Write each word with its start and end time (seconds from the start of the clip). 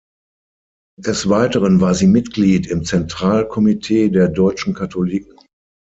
Des 0.99 1.29
Weiteren 1.29 1.79
war 1.79 1.93
sie 1.93 2.07
Mitglied 2.07 2.65
im 2.65 2.83
Zentralkomitee 2.85 4.09
der 4.09 4.29
deutschen 4.29 4.73
Katholiken. 4.73 5.37